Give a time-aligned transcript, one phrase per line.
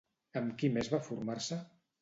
[0.41, 1.63] Amb qui més va formar-se?